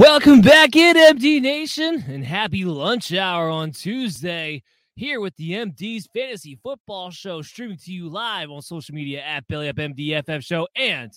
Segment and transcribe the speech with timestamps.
[0.00, 4.62] Welcome back in, MD Nation, and happy lunch hour on Tuesday.
[4.96, 9.46] Here with the MD's Fantasy Football Show, streaming to you live on social media at
[9.46, 11.12] Belly Up MDFF Show, and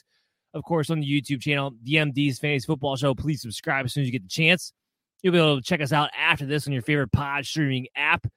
[0.54, 3.16] of course on the YouTube channel, the MD's Fantasy Football Show.
[3.16, 4.74] Please subscribe as soon as you get the chance.
[5.22, 8.28] You'll be able to check us out after this on your favorite pod streaming app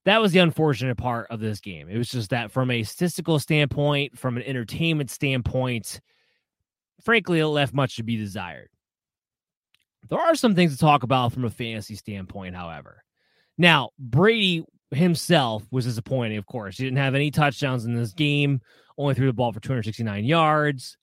[0.04, 1.88] that was the unfortunate part of this game.
[1.88, 6.00] It was just that from a statistical standpoint, from an entertainment standpoint,
[7.04, 8.68] frankly, it left much to be desired.
[10.08, 13.04] There are some things to talk about from a fantasy standpoint, however.
[13.56, 16.76] Now, Brady himself was disappointing, of course.
[16.76, 18.60] He didn't have any touchdowns in this game,
[18.98, 20.96] only threw the ball for 269 yards,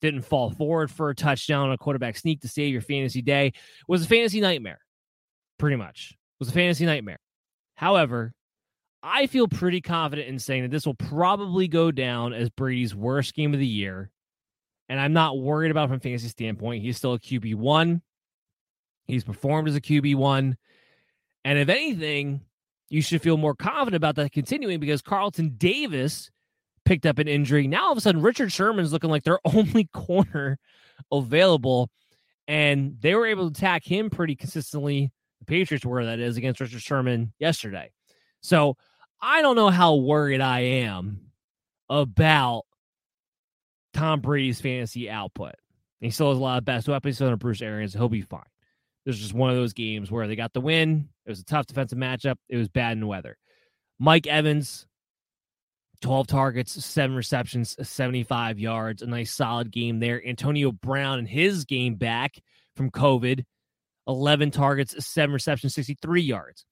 [0.00, 3.48] didn't fall forward for a touchdown a quarterback sneak to save your fantasy day.
[3.48, 3.54] It
[3.88, 4.78] was a fantasy nightmare,
[5.58, 6.12] pretty much.
[6.12, 7.18] It was a fantasy nightmare.
[7.76, 8.34] However,
[9.02, 13.34] I feel pretty confident in saying that this will probably go down as Brady's worst
[13.34, 14.10] game of the year.
[14.88, 16.82] And I'm not worried about from fantasy standpoint.
[16.82, 18.00] He's still a QB1.
[19.06, 20.56] He's performed as a QB1.
[21.44, 22.40] And if anything,
[22.88, 26.30] you should feel more confident about that continuing because Carlton Davis
[26.84, 27.66] picked up an injury.
[27.66, 30.58] Now all of a sudden, Richard Sherman's looking like their only corner
[31.12, 31.90] available.
[32.48, 35.12] And they were able to attack him pretty consistently
[35.46, 37.90] Patriots were, that is, against Richard Sherman yesterday.
[38.40, 38.76] So
[39.20, 41.20] I don't know how worried I am
[41.88, 42.64] about
[43.92, 45.54] Tom Brady's fantasy output.
[46.00, 47.94] He still has a lot of best weapons under Bruce Arians.
[47.94, 48.42] He'll be fine.
[49.04, 51.08] This is just one of those games where they got the win.
[51.24, 52.36] It was a tough defensive matchup.
[52.48, 53.38] It was bad in the weather.
[53.98, 54.86] Mike Evans,
[56.02, 60.24] 12 targets, seven receptions, 75 yards, a nice solid game there.
[60.26, 62.36] Antonio Brown and his game back
[62.74, 63.44] from COVID,
[64.06, 66.64] 11 targets, seven receptions, 63 yards.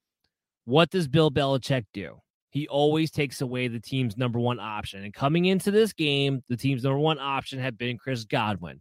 [0.65, 2.21] What does Bill Belichick do?
[2.51, 5.03] He always takes away the team's number one option.
[5.03, 8.81] And coming into this game, the team's number one option had been Chris Godwin.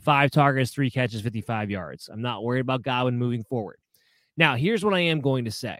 [0.00, 2.08] Five targets, three catches, 55 yards.
[2.12, 3.78] I'm not worried about Godwin moving forward.
[4.36, 5.78] Now, here's what I am going to say.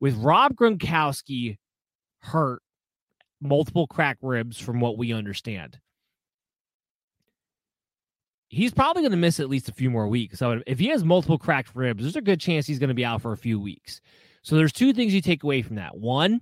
[0.00, 1.56] With Rob Gronkowski
[2.18, 2.60] hurt,
[3.40, 5.78] multiple crack ribs from what we understand,
[8.48, 10.38] he's probably going to miss at least a few more weeks.
[10.38, 13.04] So if he has multiple cracked ribs, there's a good chance he's going to be
[13.04, 14.00] out for a few weeks.
[14.42, 15.96] So there's two things you take away from that.
[15.96, 16.40] One,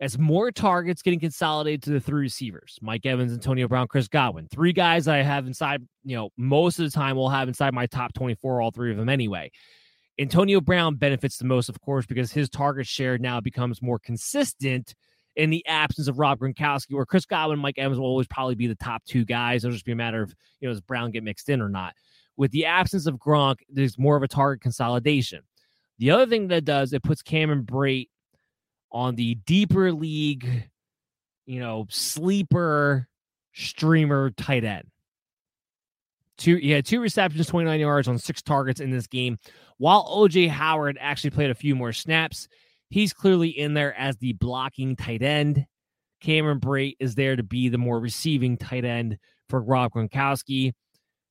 [0.00, 4.48] as more targets getting consolidated to the three receivers, Mike Evans, Antonio Brown, Chris Godwin,
[4.50, 7.86] three guys I have inside, you know, most of the time will have inside my
[7.86, 9.50] top 24, all three of them anyway.
[10.18, 14.94] Antonio Brown benefits the most, of course, because his target share now becomes more consistent
[15.36, 18.66] in the absence of Rob Gronkowski, where Chris Godwin, Mike Evans will always probably be
[18.66, 19.64] the top two guys.
[19.64, 21.94] It'll just be a matter of, you know, does Brown get mixed in or not?
[22.36, 25.40] With the absence of Gronk, there's more of a target consolidation.
[25.98, 28.08] The other thing that does, it puts Cameron Brate
[28.90, 30.68] on the deeper league,
[31.46, 33.08] you know, sleeper
[33.52, 34.88] streamer tight end.
[36.38, 39.38] Two, had two receptions, 29 yards on six targets in this game.
[39.78, 42.48] While OJ Howard actually played a few more snaps,
[42.92, 45.66] he's clearly in there as the blocking tight end.
[46.20, 49.18] Cameron Brate is there to be the more receiving tight end
[49.48, 50.72] for Rob Gronkowski.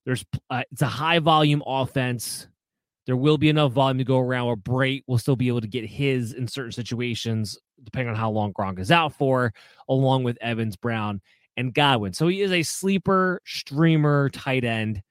[0.05, 2.47] There's uh, it's a high volume offense.
[3.05, 5.67] There will be enough volume to go around where Brate will still be able to
[5.67, 9.53] get his in certain situations, depending on how long Gronk is out for,
[9.87, 11.21] along with Evans, Brown,
[11.57, 12.13] and Godwin.
[12.13, 15.01] So he is a sleeper streamer tight end.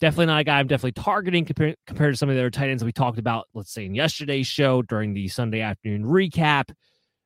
[0.00, 2.68] Definitely not a guy I'm definitely targeting compared, compared to some of the other tight
[2.68, 6.72] ends that we talked about, let's say in yesterday's show during the Sunday afternoon recap,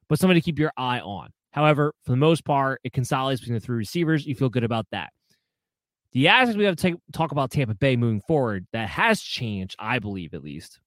[0.09, 1.31] but somebody to keep your eye on.
[1.51, 4.27] However, for the most part, it consolidates between the three receivers.
[4.27, 5.11] You feel good about that.
[6.13, 9.77] The aspect we have to take, talk about Tampa Bay moving forward that has changed,
[9.79, 10.81] I believe at least,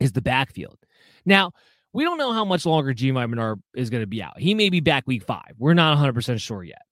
[0.00, 0.78] is the backfield.
[1.24, 1.52] Now,
[1.92, 3.26] we don't know how much longer G.Y.
[3.26, 4.38] Bernard is going to be out.
[4.38, 5.54] He may be back week five.
[5.58, 6.82] We're not 100% sure yet.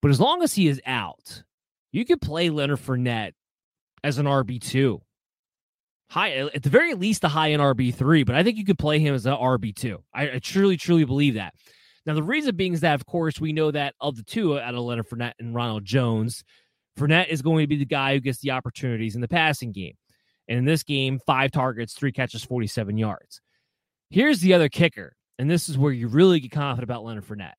[0.00, 1.42] But as long as he is out,
[1.94, 3.32] you could play Leonard Fournette
[4.02, 5.00] as an RB2.
[6.10, 8.98] High, at the very least, a high in RB3, but I think you could play
[8.98, 9.98] him as an RB2.
[10.12, 11.54] I, I truly, truly believe that.
[12.04, 14.60] Now, the reason being is that, of course, we know that of the two uh,
[14.60, 16.42] out of Leonard Fournette and Ronald Jones,
[16.98, 19.94] Fournette is going to be the guy who gets the opportunities in the passing game.
[20.48, 23.40] And in this game, five targets, three catches, 47 yards.
[24.10, 27.54] Here's the other kicker, and this is where you really get confident about Leonard Fournette.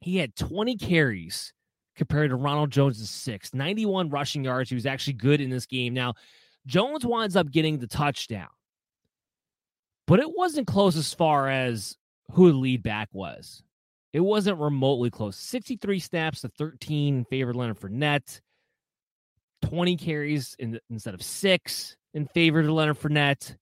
[0.00, 1.52] He had 20 carries
[1.96, 4.68] compared to Ronald Jones' six, 91 rushing yards.
[4.70, 5.94] He was actually good in this game.
[5.94, 6.14] Now,
[6.66, 8.48] Jones winds up getting the touchdown,
[10.06, 11.96] but it wasn't close as far as
[12.32, 13.62] who the lead back was.
[14.12, 15.36] It wasn't remotely close.
[15.36, 18.40] 63 snaps to 13 in favor of Leonard Fournette.
[19.62, 23.56] 20 carries in, instead of six in favor of Leonard Fournette.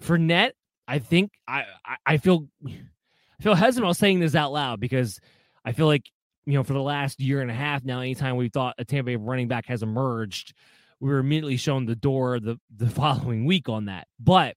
[0.00, 0.52] Fournette,
[0.86, 5.20] I think I, I, I feel I feel hesitant about saying this out loud because
[5.64, 6.10] I feel like
[6.48, 9.10] you know for the last year and a half now, anytime we thought a Tampa
[9.10, 10.54] Bay running back has emerged,
[10.98, 14.08] we were immediately shown the door the the following week on that.
[14.18, 14.56] But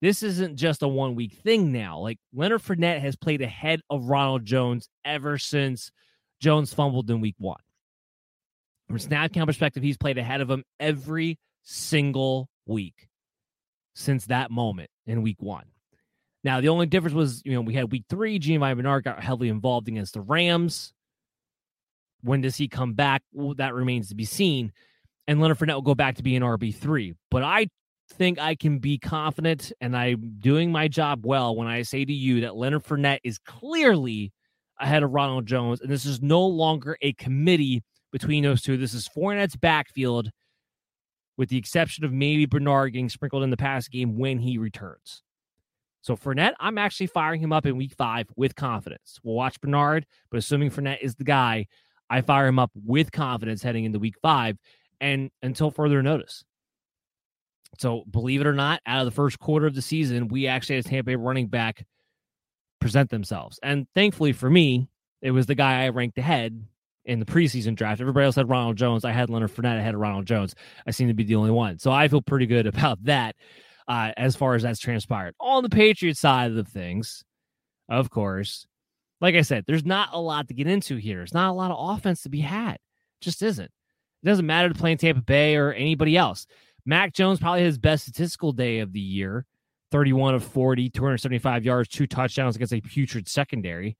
[0.00, 2.00] this isn't just a one week thing now.
[2.00, 5.92] Like Leonard Fournette has played ahead of Ronald Jones ever since
[6.40, 7.60] Jones fumbled in week one.
[8.88, 13.08] From a snap count perspective, he's played ahead of him every single week
[13.94, 15.66] since that moment in week one.
[16.42, 19.48] Now, the only difference was, you know, we had week three, Giovani Bernard got heavily
[19.48, 20.92] involved against the Rams.
[22.22, 23.22] When does he come back?
[23.32, 24.72] Well, that remains to be seen.
[25.26, 27.14] And Leonard Fournette will go back to being RB3.
[27.30, 27.68] But I
[28.12, 32.12] think I can be confident and I'm doing my job well when I say to
[32.12, 34.32] you that Leonard Fournette is clearly
[34.80, 35.80] ahead of Ronald Jones.
[35.80, 38.76] And this is no longer a committee between those two.
[38.76, 40.30] This is Fournette's backfield,
[41.36, 45.22] with the exception of maybe Bernard getting sprinkled in the pass game when he returns.
[46.02, 49.18] So Fournette, I'm actually firing him up in week five with confidence.
[49.22, 51.66] We'll watch Bernard, but assuming Fournette is the guy,
[52.12, 54.58] I fire him up with confidence heading into week five
[55.00, 56.44] and until further notice.
[57.78, 60.76] So, believe it or not, out of the first quarter of the season, we actually
[60.76, 61.86] had Tampa Bay running back
[62.80, 63.58] present themselves.
[63.62, 64.90] And thankfully for me,
[65.22, 66.62] it was the guy I ranked ahead
[67.06, 68.02] in the preseason draft.
[68.02, 69.06] Everybody else had Ronald Jones.
[69.06, 69.78] I had Leonard Fournette.
[69.78, 70.54] I had Ronald Jones.
[70.86, 71.78] I seem to be the only one.
[71.78, 73.36] So I feel pretty good about that
[73.88, 75.34] uh, as far as that's transpired.
[75.40, 77.24] On the Patriots side of things,
[77.88, 78.66] of course,
[79.22, 81.18] like I said, there's not a lot to get into here.
[81.18, 82.78] There's not a lot of offense to be had.
[83.20, 83.70] just isn't.
[84.22, 86.46] It doesn't matter to play in Tampa Bay or anybody else.
[86.84, 89.46] Mac Jones probably has his best statistical day of the year
[89.92, 93.96] 31 of 40, 275 yards, two touchdowns against a putrid secondary.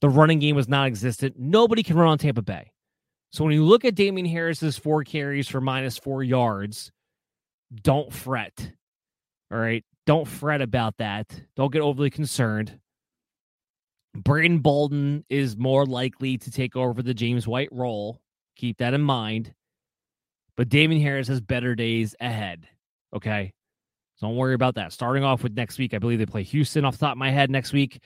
[0.00, 1.34] The running game was non existent.
[1.38, 2.72] Nobody can run on Tampa Bay.
[3.32, 6.90] So when you look at Damien Harris's four carries for minus four yards,
[7.82, 8.72] don't fret.
[9.50, 9.84] All right.
[10.06, 11.28] Don't fret about that.
[11.54, 12.78] Don't get overly concerned.
[14.14, 18.20] Brandon Bolden is more likely to take over the James White role.
[18.56, 19.54] Keep that in mind.
[20.56, 22.68] But Damien Harris has better days ahead.
[23.14, 23.52] Okay.
[24.16, 24.92] So don't worry about that.
[24.92, 27.30] Starting off with next week, I believe they play Houston off the top of my
[27.30, 28.02] head next week.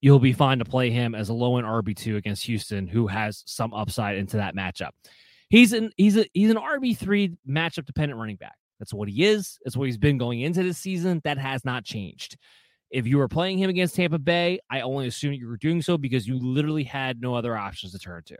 [0.00, 3.42] You'll be fine to play him as a low end RB2 against Houston, who has
[3.46, 4.90] some upside into that matchup.
[5.48, 8.56] He's an he's a he's an RB3 matchup dependent running back.
[8.78, 9.58] That's what he is.
[9.64, 11.22] That's what he's been going into this season.
[11.24, 12.36] That has not changed.
[12.94, 15.98] If you were playing him against Tampa Bay, I only assume you were doing so
[15.98, 18.38] because you literally had no other options to turn to.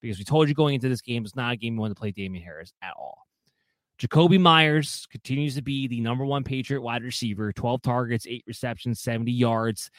[0.00, 2.00] Because we told you going into this game, it's not a game you want to
[2.00, 3.26] play Damien Harris at all.
[3.98, 9.00] Jakobi Meyers continues to be the number one Patriot wide receiver, 12 targets, eight receptions,
[9.02, 9.90] 70 yards.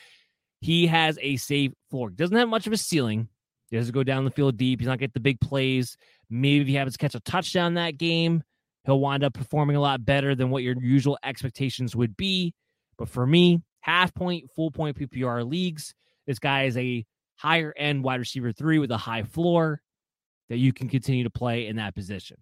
[0.62, 2.10] He has a safe floor.
[2.10, 3.30] Doesn't have much of a ceiling.
[3.70, 4.80] He doesn't go down the field deep.
[4.80, 5.96] He's not get the big plays.
[6.32, 8.42] Maybe if he happens to catch a touchdown that game,
[8.84, 12.56] he'll wind up performing a lot better than what your usual expectations would be.
[12.98, 15.94] But for me, half point, full point PPR leagues.
[16.26, 19.80] This guy is a higher end wide receiver three with a high floor
[20.50, 22.38] that you can continue to play in that position.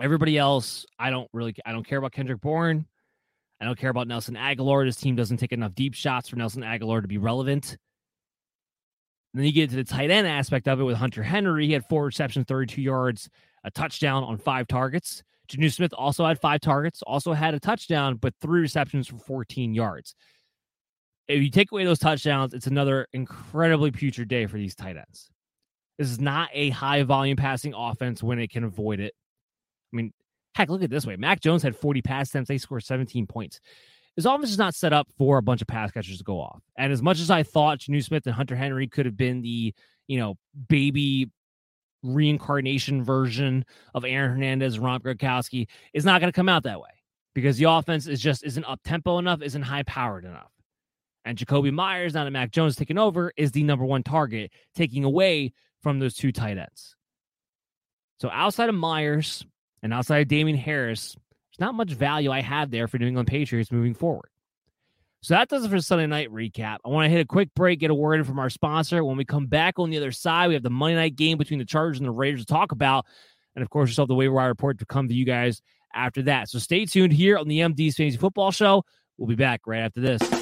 [0.00, 2.86] Everybody else, I don't really, I don't care about Kendrick Bourne.
[3.60, 4.86] I don't care about Nelson Agholor.
[4.86, 7.76] This team doesn't take enough deep shots for Nelson Agholor to be relevant.
[9.34, 11.66] And then you get to the tight end aspect of it with Hunter Henry.
[11.66, 13.28] He had four receptions, 32 yards,
[13.64, 15.24] a touchdown on five targets.
[15.50, 19.74] Jonnu Smith also had five targets, also had a touchdown, but three receptions for 14
[19.74, 20.14] yards.
[21.28, 25.30] If you take away those touchdowns, it's another incredibly putrid day for these tight ends.
[25.98, 29.12] This is not a high volume passing offense when it can avoid it.
[29.92, 30.12] I mean,
[30.54, 31.16] heck, look at this way.
[31.16, 32.48] Mac Jones had 40 pass attempts.
[32.48, 33.60] They scored 17 points.
[34.16, 36.62] His offense is not set up for a bunch of pass catchers to go off.
[36.76, 39.74] And as much as I thought Jonnu Smith and Hunter Henry could have been the,
[40.08, 40.36] you know,
[40.68, 41.30] baby
[42.02, 43.64] reincarnation version
[43.94, 46.90] of Aaron Hernandez, Rob Gronkowski is not going to come out that way
[47.34, 50.50] because the offense is just isn't up tempo enough, isn't high powered enough.
[51.24, 55.04] And Jakobi Meyers, now that Mac Jones taking over, is the number one target, taking
[55.04, 55.52] away
[55.82, 56.96] from those two tight ends.
[58.20, 59.44] So outside of Meyers
[59.82, 63.28] and outside of Damien Harris, there's not much value I have there for New England
[63.28, 64.30] Patriots moving forward.
[65.22, 66.78] So that does it for Sunday night recap.
[66.84, 69.04] I want to hit a quick break, get a word in from our sponsor.
[69.04, 71.58] When we come back on the other side, we have the Monday night game between
[71.58, 73.04] the Chargers and the Raiders to talk about.
[73.54, 75.60] And of course, have the waiver wire report to come to you guys
[75.94, 76.48] after that.
[76.48, 78.84] So stay tuned here on the MD's Fantasy Football Show.
[79.18, 80.39] We'll be back right after this.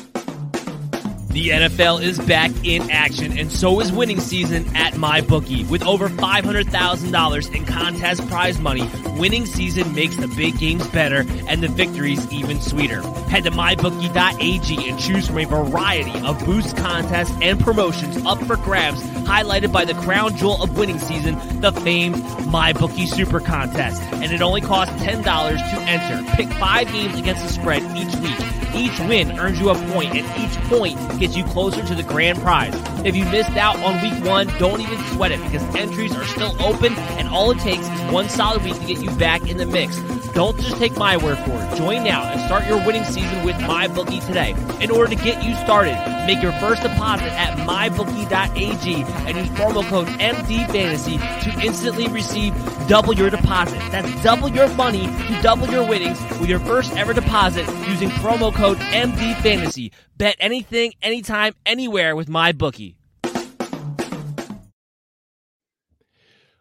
[1.30, 5.68] The NFL is back in action, and so is winning season at MyBookie.
[5.68, 11.62] With over $500,000 in contest prize money, winning season makes the big games better and
[11.62, 13.02] the victories even sweeter.
[13.28, 18.56] Head to MyBookie.ag and choose from a variety of boost contests and promotions up for
[18.56, 24.00] grabs, highlighted by the crown jewel of winning season, the famed MyBookie Super Contest.
[24.14, 26.30] And it only costs $10 to enter.
[26.36, 28.57] Pick five games against the spread each week.
[28.74, 32.38] Each win earns you a point, and each point gets you closer to the grand
[32.38, 32.74] prize.
[33.04, 36.54] If you missed out on week one, don't even sweat it because entries are still
[36.62, 39.66] open, and all it takes is one solid week to get you back in the
[39.66, 39.98] mix.
[40.38, 41.76] Don't just take my word for it.
[41.76, 44.54] Join now and start your winning season with MyBookie today.
[44.80, 45.96] In order to get you started,
[46.28, 48.94] make your first deposit at MyBookie.ag
[49.26, 52.54] and use promo code MDFantasy to instantly receive
[52.86, 53.80] double your deposit.
[53.90, 58.54] That's double your money to double your winnings with your first ever deposit using promo
[58.54, 59.90] code MDFantasy.
[60.18, 62.94] Bet anything, anytime, anywhere with MyBookie.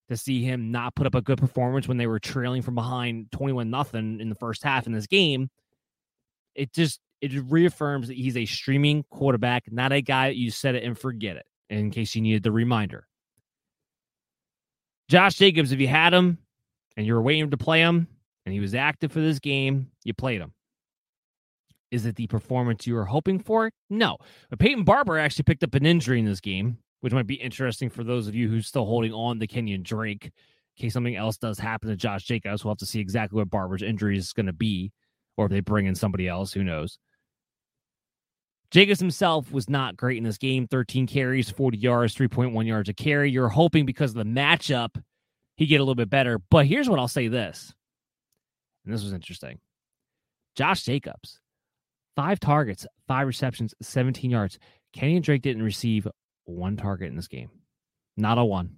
[0.09, 3.31] to see him not put up a good performance when they were trailing from behind
[3.31, 5.49] 21 nothing in the first half in this game,
[6.55, 10.75] it just it reaffirms that he's a streaming quarterback, not a guy that you set
[10.75, 11.45] it and forget it.
[11.69, 13.07] In case you needed the reminder,
[15.07, 16.39] Josh Jacobs, if you had him
[16.97, 18.07] and you were waiting to play him,
[18.45, 20.53] and he was active for this game, you played him.
[21.91, 23.72] Is it the performance you were hoping for?
[23.89, 24.17] No.
[24.50, 27.89] But Peyton Barber actually picked up an injury in this game, which might be interesting
[27.89, 30.25] for those of you who's still holding on to Kenyan Drake.
[30.25, 30.31] In
[30.84, 33.81] case something else does happen to Josh Jacobs, we'll have to see exactly what Barber's
[33.81, 34.91] injury is going to be,
[35.36, 37.00] or if they bring in somebody else, who knows.
[38.72, 42.93] Jacobs himself was not great in this game 13 carries, 40 yards, 3.1 yards a
[42.93, 43.31] carry.
[43.31, 45.01] You're hoping because of the matchup,
[45.58, 46.39] he get a little bit better.
[46.51, 47.74] But here's what I'll say this,
[48.86, 49.60] and this was interesting
[50.55, 51.39] Josh Jacobs,
[52.19, 54.59] five targets, five receptions, 17 yards.
[54.93, 56.05] Kenyan Drake didn't receive
[56.43, 57.49] one target in this game,
[58.17, 58.75] not a one.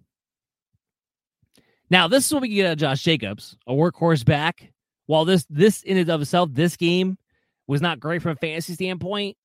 [1.89, 4.71] Now, this is what we get out of Josh Jacobs, a workhorse back.
[5.07, 7.17] While this this in and of itself, this game
[7.65, 9.37] was not great from a fantasy standpoint,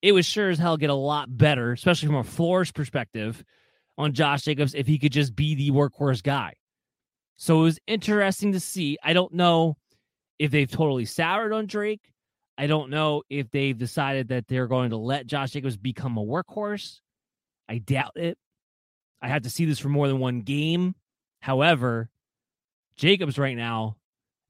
[0.00, 3.42] it would sure as hell get a lot better, especially from a floors perspective
[3.98, 6.54] on Josh Jacobs if he could just be the workhorse guy.
[7.36, 8.96] So it was interesting to see.
[9.02, 9.76] I don't know
[10.38, 12.12] if they've totally soured on Drake.
[12.60, 16.22] I don't know if they've decided that they're going to let Josh Jacobs become a
[16.22, 17.00] workhorse.
[17.66, 18.36] I doubt it.
[19.22, 20.94] I have to see this for more than one game.
[21.40, 22.10] However,
[22.98, 23.96] Jacobs right now,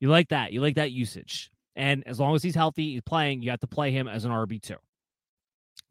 [0.00, 0.52] you like that.
[0.52, 1.52] You like that usage.
[1.76, 4.32] And as long as he's healthy, he's playing, you have to play him as an
[4.32, 4.74] RB2.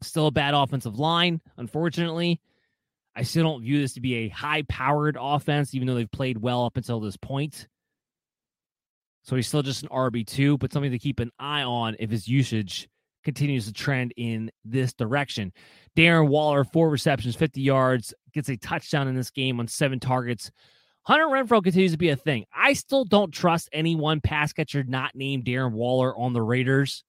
[0.02, 2.38] Still a bad offensive line, unfortunately.
[3.16, 6.36] I still don't view this to be a high powered offense, even though they've played
[6.36, 7.66] well up until this point.
[9.22, 12.26] So he's still just an RB2, but something to keep an eye on if his
[12.26, 12.88] usage
[13.22, 15.52] continues to trend in this direction.
[15.96, 20.50] Darren Waller, four receptions, 50 yards, gets a touchdown in this game on seven targets.
[21.02, 22.44] Hunter Renfrow continues to be a thing.
[22.54, 27.04] I still don't trust any one pass catcher not named Darren Waller on the Raiders.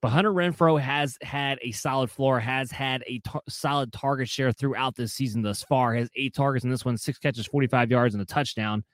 [0.00, 4.52] But Hunter Renfrow has had a solid floor, has had a tar- solid target share
[4.52, 5.94] throughout this season thus far.
[5.94, 8.84] Has eight targets in this one, six catches, 45 yards, and a touchdown.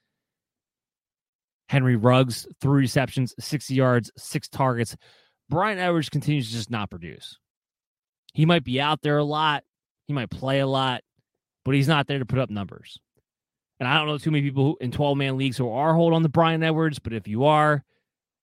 [1.69, 4.97] Henry Ruggs, three receptions, 60 yards, six targets.
[5.49, 7.39] Bryan Edwards continues to just not produce.
[8.33, 9.65] He might be out there a lot,
[10.07, 11.03] he might play a lot,
[11.65, 12.99] but he's not there to put up numbers.
[13.81, 16.13] And I don't know too many people who, in 12 man leagues who are hold
[16.13, 17.85] on to Bryan Edwards, but if you are,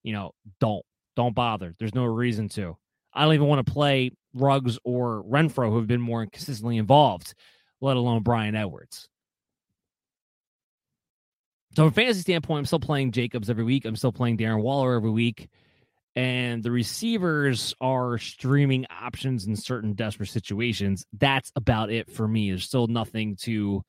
[0.03, 0.85] you know, don't.
[1.15, 1.75] Don't bother.
[1.77, 2.77] There's no reason to.
[3.13, 7.33] I don't even want to play Ruggs or Renfrow, who have been more consistently involved,
[7.81, 9.09] let alone Bryan Edwards.
[11.75, 13.85] So, from fantasy standpoint, I'm still playing Jacobs every week.
[13.85, 15.47] I'm still playing Darren Waller every week.
[16.17, 21.05] And the receivers are streaming options in certain desperate situations.
[21.17, 22.49] That's about it for me.
[22.49, 23.81] There's still nothing to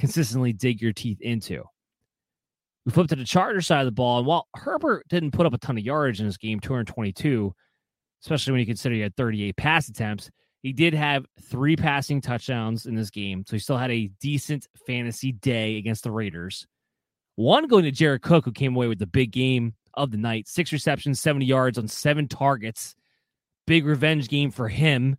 [0.00, 1.62] consistently dig your teeth into.
[2.84, 4.18] We flip to the Charger side of the ball.
[4.18, 7.54] And while Herbert didn't put up a ton of yards in this game, 222,
[8.24, 10.30] especially when you consider he had 38 pass attempts,
[10.62, 13.44] he did have three passing touchdowns in this game.
[13.46, 16.66] So he still had a decent fantasy day against the Raiders.
[17.38, 20.48] One going to Jared Cook, who came away with the big game of the night
[20.48, 22.96] six receptions, 70 yards on seven targets.
[23.64, 25.16] Big revenge game for him.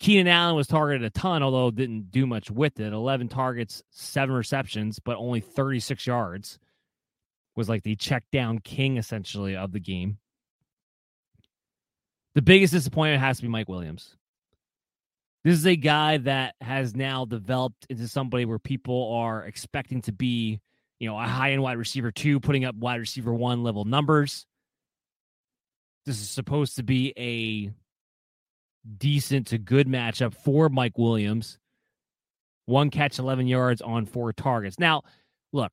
[0.00, 2.92] Keenan Allen was targeted a ton, although didn't do much with it.
[2.92, 6.58] 11 targets, seven receptions, but only 36 yards.
[7.54, 10.18] Was like the check down king, essentially, of the game.
[12.34, 14.16] The biggest disappointment has to be Mike Williams.
[15.46, 20.12] This is a guy that has now developed into somebody where people are expecting to
[20.12, 20.60] be,
[20.98, 24.44] you know, a high end wide receiver two, putting up wide receiver one level numbers.
[26.04, 27.70] This is supposed to be a
[28.98, 31.60] decent to good matchup for Mike Williams.
[32.64, 34.80] One catch, 11 yards on four targets.
[34.80, 35.04] Now,
[35.52, 35.70] look,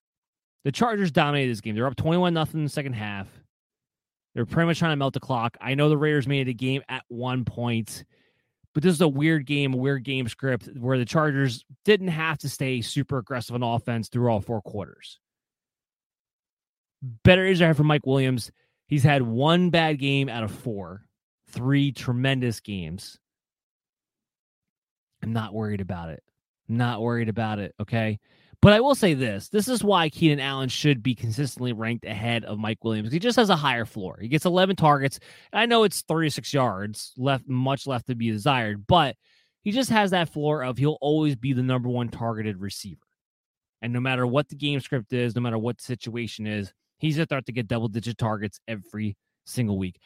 [0.65, 1.73] the Chargers dominated this game.
[1.73, 3.27] They're up 21 nothing in the second half.
[4.35, 5.57] They're pretty much trying to melt the clock.
[5.59, 8.03] I know the Raiders made it a game at one point.
[8.73, 12.39] But this is a weird game, a weird game script where the Chargers didn't have
[12.39, 15.19] to stay super aggressive on offense through all four quarters.
[17.23, 18.51] Better is there for Mike Williams.
[18.87, 21.05] He's had one bad game out of four,
[21.49, 23.19] three tremendous games.
[25.21, 26.23] I'm not worried about it.
[26.67, 27.75] I'm not worried about it.
[27.79, 28.19] Okay.
[28.63, 32.45] But I will say this this is why Keenan Allen should be consistently ranked ahead
[32.45, 33.11] of Mike Williams.
[33.11, 34.17] He just has a higher floor.
[34.21, 35.19] He gets 11 targets.
[35.51, 39.17] I know it's 36 yards, left much left to be desired, but
[39.63, 43.01] he just has that floor of he'll always be the number one targeted receiver.
[43.81, 47.19] And no matter what the game script is, no matter what the situation is, he's
[47.19, 49.99] a threat to get double digit targets every single week.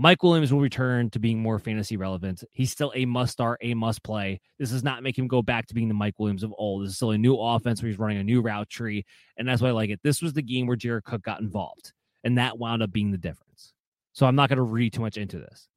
[0.00, 2.44] Mike Williams will return to being more fantasy relevant.
[2.52, 4.40] He's still a must start, a must play.
[4.56, 6.84] This does not make him go back to being the Mike Williams of old.
[6.84, 9.04] This is still a new offense where he's running a new route tree.
[9.36, 9.98] And that's why I like it.
[10.04, 13.18] This was the game where Jared Cook got involved, and that wound up being the
[13.18, 13.72] difference.
[14.12, 15.68] So I'm not going to read too much into this.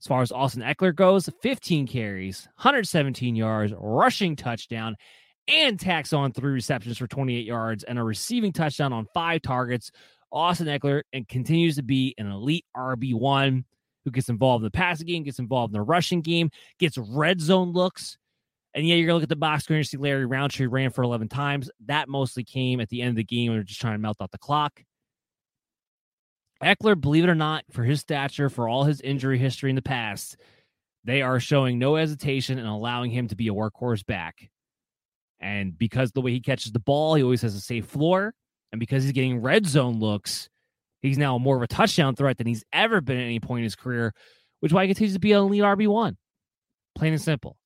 [0.00, 4.96] As far as Austin Ekeler goes, 15 carries, 117 yards, rushing touchdown,
[5.46, 9.90] and tacks on three receptions for 28 yards and a receiving touchdown on five targets
[10.32, 13.64] Austin Ekeler and continues to be an elite RB1
[14.04, 17.40] who gets involved in the passing game, gets involved in the rushing game, gets red
[17.40, 18.16] zone looks.
[18.72, 21.02] And yeah, you're to look at the box score and see Larry Rountree ran for
[21.02, 21.70] 11 times.
[21.86, 24.18] That mostly came at the end of the game when they're just trying to melt
[24.20, 24.84] out the clock.
[26.62, 29.82] Ekeler, believe it or not, for his stature, for all his injury history in the
[29.82, 30.36] past,
[31.04, 34.50] they are showing no hesitation and allowing him to be a workhorse back.
[35.40, 38.34] And because the way he catches the ball, he always has a safe floor.
[38.72, 40.48] And because he's getting red zone looks,
[41.02, 43.64] he's now more of a touchdown threat than he's ever been at any point in
[43.64, 44.14] his career,
[44.60, 46.16] which why he continues to be an elite RB1.
[46.94, 47.56] Plain and simple.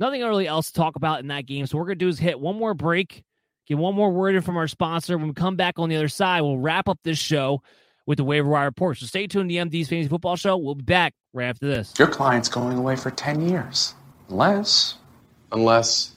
[0.00, 1.66] Nothing really else to talk about in that game.
[1.66, 3.22] So, we're going to do is hit one more break,
[3.66, 5.16] get one more word in from our sponsor.
[5.16, 7.62] When we come back on the other side, we'll wrap up this show
[8.06, 8.98] with the waiver wire report.
[8.98, 10.56] So, stay tuned to the MD's Fantasy Football Show.
[10.56, 11.94] We'll be back right after this.
[11.98, 13.94] Your client's going away for 10 years.
[14.28, 14.96] Unless,
[15.52, 16.12] unless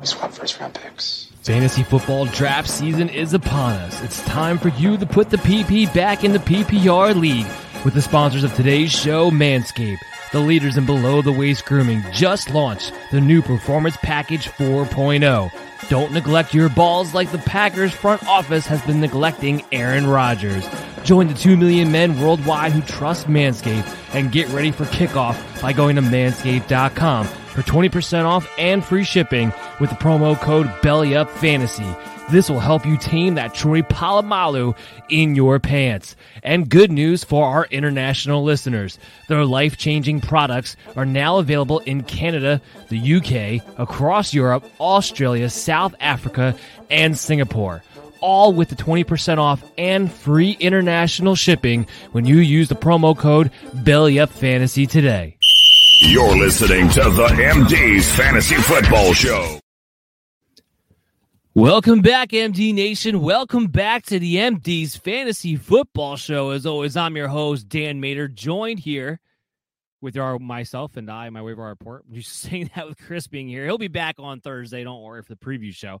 [0.00, 1.29] we swap first round picks.
[1.42, 4.02] Fantasy football draft season is upon us.
[4.02, 7.46] It's time for you to put the PP back in the PPR league
[7.82, 10.00] with the sponsors of today's show, Manscaped.
[10.32, 15.50] The leaders in below the waist grooming just launched the new Performance Package 4.0.
[15.88, 20.68] Don't neglect your balls like the Packers front office has been neglecting Aaron Rodgers.
[21.04, 25.72] Join the 2 million men worldwide who trust Manscaped and get ready for kickoff by
[25.72, 27.26] going to manscaped.com
[27.60, 32.30] for 20% off and free shipping with the promo code BELLYUPFANTASY.
[32.30, 34.76] This will help you tame that Troy Polamalu
[35.08, 36.16] in your pants.
[36.42, 38.98] And good news for our international listeners.
[39.28, 46.56] Their life-changing products are now available in Canada, the UK, across Europe, Australia, South Africa,
[46.88, 47.82] and Singapore
[48.20, 53.50] all with the 20% off and free international shipping when you use the promo code
[53.74, 55.36] BELLYUPFANTASY today.
[56.02, 59.60] You're listening to the MD's Fantasy Football Show.
[61.54, 63.20] Welcome back, MD Nation.
[63.20, 66.50] Welcome back to the MD's Fantasy Football Show.
[66.50, 69.20] As always, I'm your host, Dan Mater, joined here
[70.00, 72.04] with our myself and I, my waiver report.
[72.08, 73.66] I'm just saying that with Chris being here.
[73.66, 74.82] He'll be back on Thursday.
[74.82, 76.00] Don't worry for the preview show.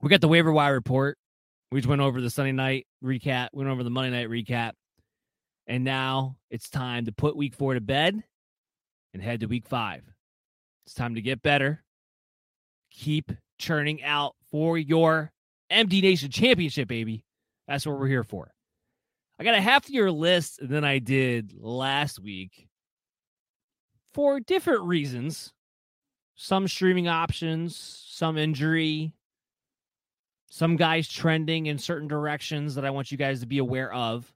[0.00, 1.18] We got the waiver wire report.
[1.70, 4.72] We just went over the Sunday night recap, went over the Monday night recap.
[5.66, 8.22] And now it's time to put week four to bed
[9.12, 10.02] and head to week five.
[10.86, 11.84] It's time to get better.
[12.90, 15.32] Keep churning out for your
[15.70, 17.24] MD Nation championship, baby.
[17.68, 18.50] That's what we're here for.
[19.38, 22.68] I got a half heftier list than I did last week
[24.12, 25.52] for different reasons.
[26.34, 29.12] Some streaming options, some injury,
[30.50, 34.30] some guys trending in certain directions that I want you guys to be aware of.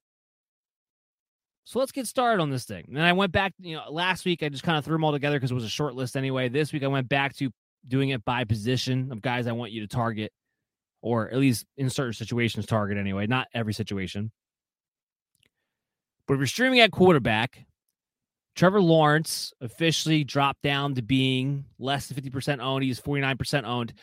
[1.65, 2.87] So let's get started on this thing.
[2.91, 5.13] And I went back, you know, last week I just kind of threw them all
[5.13, 6.49] together because it was a short list anyway.
[6.49, 7.51] This week I went back to
[7.87, 10.33] doing it by position of guys I want you to target,
[11.03, 14.31] or at least in certain situations, target anyway, not every situation.
[16.29, 17.67] But if you're streaming at quarterback,
[18.55, 22.85] Trevor Lawrence officially dropped down to being less than 50% owned.
[22.85, 23.95] He's 49% owned.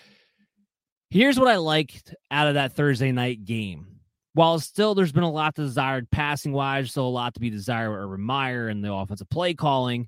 [1.11, 3.85] Here's what I liked out of that Thursday night game
[4.33, 7.49] while still there's been a lot to desired passing wise, still a lot to be
[7.49, 10.07] desired with Urban Meyer and the offensive play calling.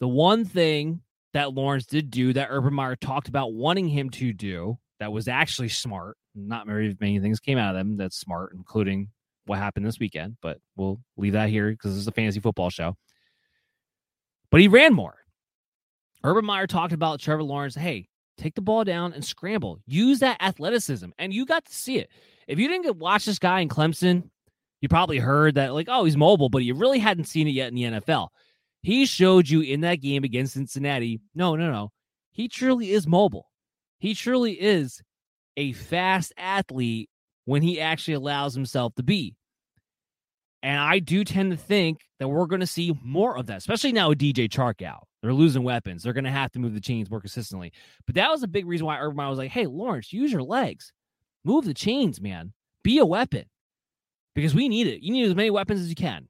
[0.00, 1.02] The one thing
[1.34, 5.28] that Lawrence did do that Urban Meyer talked about wanting him to do that was
[5.28, 6.16] actually smart.
[6.34, 9.10] Not very many things came out of them that's smart, including
[9.46, 12.70] what happened this weekend, but we'll leave that here because this is a fantasy football
[12.70, 12.96] show.
[14.50, 15.14] But he ran more.
[16.24, 17.76] Urban Meyer talked about Trevor Lawrence.
[17.76, 19.78] Hey, take the ball down and scramble.
[19.86, 21.10] Use that athleticism.
[21.18, 22.10] And you got to see it.
[22.46, 24.30] If you didn't get watch this guy in Clemson,
[24.80, 27.68] you probably heard that, like, oh, he's mobile, but you really hadn't seen it yet
[27.68, 28.28] in the NFL.
[28.82, 31.20] He showed you in that game against Cincinnati.
[31.34, 31.90] No, no, no.
[32.32, 33.50] He truly is mobile.
[33.98, 35.00] He truly is
[35.56, 37.08] a fast athlete
[37.46, 39.36] when he actually allows himself to be.
[40.62, 43.92] And I do tend to think that we're going to see more of that, especially
[43.92, 45.06] now with DJ Chark out.
[45.24, 46.02] They're losing weapons.
[46.02, 47.72] They're going to have to move the chains more consistently.
[48.04, 50.42] But that was a big reason why Urban Meyer was like, hey, Lawrence, use your
[50.42, 50.92] legs.
[51.44, 52.52] Move the chains, man.
[52.82, 53.46] Be a weapon
[54.34, 55.00] because we need it.
[55.00, 56.28] You need as many weapons as you can.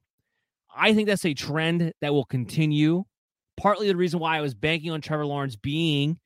[0.73, 3.03] I think that's a trend that will continue.
[3.57, 6.17] Partly the reason why I was banking on Trevor Lawrence being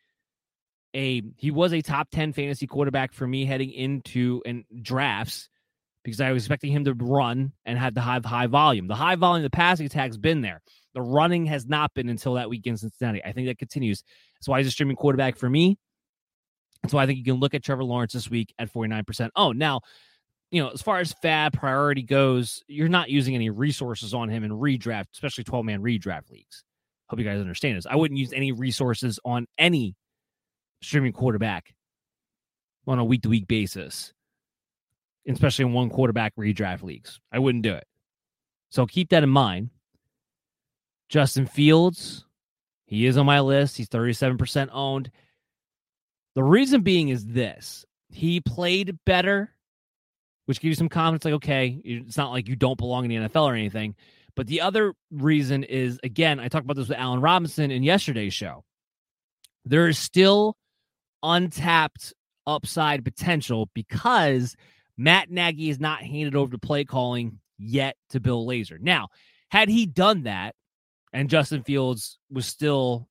[0.95, 5.49] a he was a top 10 fantasy quarterback for me heading into and drafts
[6.03, 8.87] because I was expecting him to run and have the high high volume.
[8.87, 10.61] The high volume, the passing attack's been there.
[10.99, 13.23] The running has not been until that week in Cincinnati.
[13.23, 14.03] I think that continues.
[14.35, 15.77] That's why he's a streaming quarterback for me.
[16.83, 19.29] That's why I think you can look at Trevor Lawrence this week at 49%.
[19.37, 19.79] Oh, now,
[20.51, 24.43] you know, as far as fab priority goes, you're not using any resources on him
[24.43, 26.65] in redraft, especially 12 man redraft leagues.
[27.07, 27.85] Hope you guys understand this.
[27.85, 29.95] I wouldn't use any resources on any
[30.81, 31.73] streaming quarterback
[32.87, 34.11] on a week to week basis,
[35.29, 37.21] especially in one quarterback redraft leagues.
[37.31, 37.85] I wouldn't do it.
[38.69, 39.69] So keep that in mind.
[41.09, 42.25] Justin Fields,
[42.85, 43.77] he is on my list.
[43.77, 45.11] He's 37% owned.
[46.35, 49.53] The reason being is this he played better,
[50.45, 53.29] which gives you some confidence like, okay, it's not like you don't belong in the
[53.29, 53.95] NFL or anything.
[54.35, 58.33] But the other reason is, again, I talked about this with Allen Robinson in yesterday's
[58.33, 58.63] show.
[59.65, 60.55] There is still
[61.23, 62.13] untapped
[62.47, 64.55] upside potential because
[64.97, 68.79] Matt Nagy is not handed over to play calling yet to Bill Lazor.
[68.79, 69.09] Now,
[69.51, 70.55] had he done that
[71.13, 73.07] and Justin Fields was still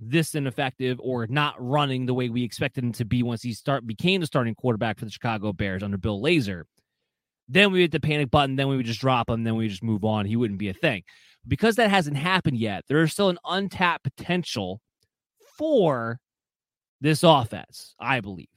[0.00, 3.86] this ineffective or not running the way we expected him to be once he start
[3.86, 6.62] became the starting quarterback for the Chicago Bears under Bill Lazor,
[7.48, 9.82] then we hit the panic button, then we would just drop him, then we just
[9.82, 10.24] move on.
[10.24, 11.02] He wouldn't be a thing.
[11.46, 14.80] Because that hasn't happened yet, there is still an untapped potential
[15.58, 16.20] for
[17.00, 18.48] this offense, I believe.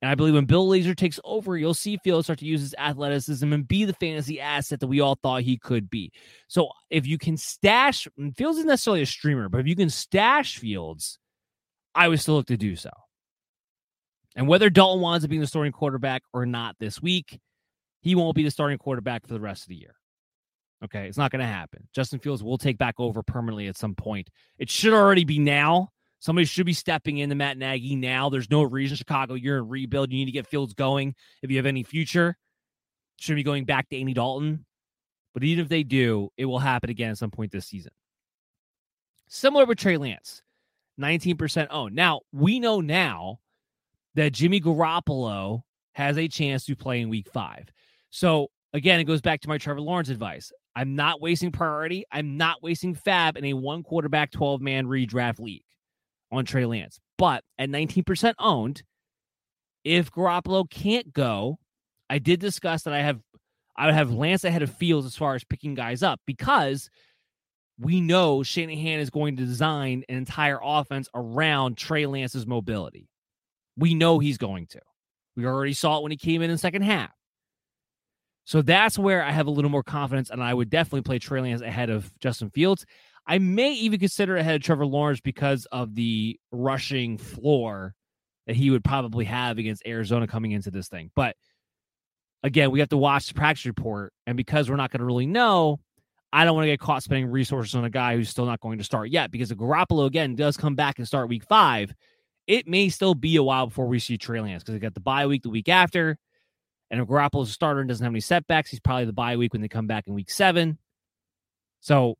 [0.00, 2.74] And I believe when Bill Lazor takes over, you'll see Fields start to use his
[2.78, 6.12] athleticism and be the fantasy asset that we all thought he could be.
[6.46, 8.06] So if you can stash,
[8.36, 11.18] Fields isn't necessarily a streamer, but if you can stash Fields,
[11.94, 12.90] I would still look to do so.
[14.36, 17.40] And whether Dalton winds up being the starting quarterback or not this week,
[18.00, 19.96] he won't be the starting quarterback for the rest of the year.
[20.84, 21.88] Okay, it's not going to happen.
[21.92, 24.30] Justin Fields will take back over permanently at some point.
[24.58, 28.28] It should already be now Somebody should be stepping in to Matt Nagy now.
[28.28, 30.10] There's no reason, Chicago, you're in rebuild.
[30.10, 32.36] You need to get Fields going if you have any future.
[33.18, 34.64] Should be going back to Andy Dalton.
[35.32, 37.92] But even if they do, it will happen again at some point this season.
[39.28, 40.42] Similar with Trey Lance,
[41.00, 41.94] 19% owned.
[41.94, 43.38] Now, we know now
[44.14, 47.68] that Jimmy Garoppolo has a chance to play in week five.
[48.10, 50.50] So, again, it goes back to my Trevor Lawrence advice.
[50.74, 52.04] I'm not wasting priority.
[52.10, 55.62] I'm not wasting fab in a one quarterback, 12 man redraft league
[56.30, 57.00] on Trey Lance.
[57.16, 58.82] But at 19% owned,
[59.84, 61.58] if Garoppolo can't go,
[62.10, 63.20] I did discuss that I have
[63.76, 66.90] I would have Lance ahead of Fields as far as picking guys up because
[67.78, 73.08] we know Shanahan is going to design an entire offense around Trey Lance's mobility.
[73.76, 74.80] We know he's going to.
[75.36, 77.12] We already saw it when he came in in the second half.
[78.44, 81.40] So that's where I have a little more confidence, and I would definitely play Trey
[81.40, 82.84] Lance ahead of Justin Fields.
[83.28, 87.94] I may even consider ahead of Trevor Lawrence because of the rushing floor
[88.46, 91.10] that he would probably have against Arizona coming into this thing.
[91.14, 91.36] But
[92.42, 94.14] again, we have to watch the practice report.
[94.26, 95.78] And because we're not going to really know,
[96.32, 98.78] I don't want to get caught spending resources on a guy who's still not going
[98.78, 99.30] to start yet.
[99.30, 101.92] Because if Garoppolo, again, does come back and start week five,
[102.46, 105.00] it may still be a while before we see Trey Lance because they got the
[105.00, 106.16] bye week the week after.
[106.90, 109.52] And if Garoppolo's a starter and doesn't have any setbacks, he's probably the bye week
[109.52, 110.78] when they come back in week seven.
[111.80, 112.16] So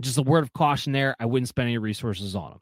[0.00, 1.14] just a word of caution there.
[1.18, 2.60] I wouldn't spend any resources on them.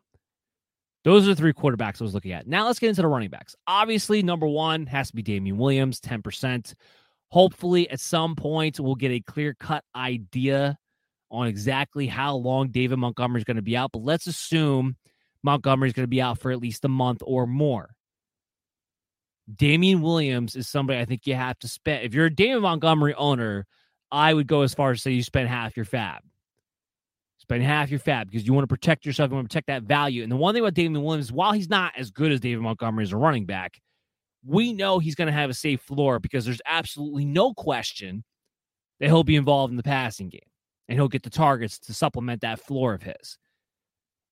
[1.05, 2.49] Those are the three quarterbacks I was looking at.
[2.49, 3.55] Now let's get into the running backs.
[3.67, 6.75] Obviously, number one has to be Damien Williams, 10%.
[7.29, 10.77] Hopefully, at some point, we'll get a clear cut idea
[11.31, 13.93] on exactly how long David Montgomery is going to be out.
[13.93, 14.97] But let's assume
[15.43, 17.91] Montgomery is going to be out for at least a month or more.
[19.55, 22.05] Damien Williams is somebody I think you have to spend.
[22.05, 23.65] If you're a David Montgomery owner,
[24.11, 26.23] I would go as far as say you spend half your fab.
[27.47, 29.31] Spend half your fab because you want to protect yourself.
[29.31, 30.25] You want to protect that value.
[30.25, 33.05] And the one thing about David Williams, while he's not as good as David Montgomery
[33.05, 33.81] as a running back,
[34.45, 38.25] we know he's going to have a safe floor because there's absolutely no question
[38.99, 40.41] that he'll be involved in the passing game
[40.89, 43.39] and he'll get the targets to supplement that floor of his.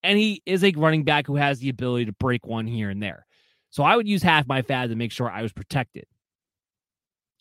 [0.03, 3.01] And he is a running back who has the ability to break one here and
[3.01, 3.27] there.
[3.71, 6.07] So I would use half my fab to make sure I was protected.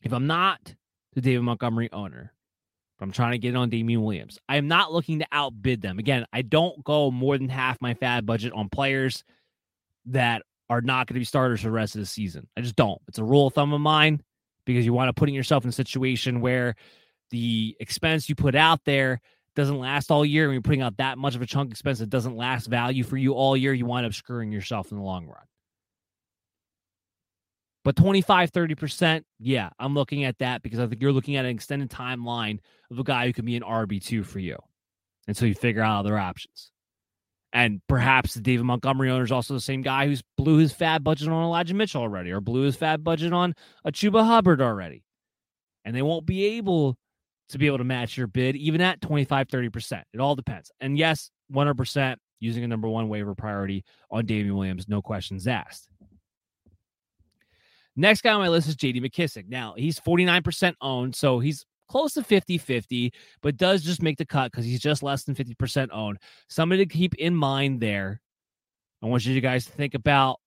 [0.04, 0.76] If I'm not
[1.14, 2.33] the David Montgomery owner,
[3.04, 6.00] I'm trying to get on Damien Williams, I am not looking to outbid them.
[6.00, 9.24] Again, I don't go more than half my FAAB budget on players
[10.06, 12.48] that are not going to be starters for the rest of the season.
[12.58, 13.02] I just don't.
[13.08, 14.22] It's a rule of thumb of mine
[14.66, 16.76] because you want to putting yourself in a situation where
[17.32, 19.20] the expense you put out there
[19.56, 20.48] doesn't last all year.
[20.48, 23.18] When you're putting out that much of a chunk expense that doesn't last value for
[23.18, 25.44] you all year, you wind up screwing yourself in the long run.
[27.84, 31.52] But 25, 30%, yeah, I'm looking at that because I think you're looking at an
[31.52, 34.58] extended timeline of a guy who can be an RB2 for you
[35.28, 36.72] until you figure out other options.
[37.52, 41.04] And perhaps the David Montgomery owner is also the same guy who's blew his FAAB
[41.04, 43.54] budget on Elijah Mitchell already or blew his FAAB budget on
[43.86, 45.04] a Chuba Hubbard already.
[45.86, 46.98] And they won't be able
[47.50, 50.02] to be able to match your bid, even at 25, 30%.
[50.14, 50.72] It all depends.
[50.82, 55.88] And yes, 100% using a number one waiver priority on Damien Williams, no questions asked.
[57.96, 59.48] Next guy on my list is JD McKissic.
[59.48, 64.26] Now, he's 49% owned, so he's close to 50 50, but does just make the
[64.26, 66.18] cut because he's just less than 50% owned.
[66.50, 68.20] Somebody to keep in mind there.
[69.04, 70.40] I want you guys to think about.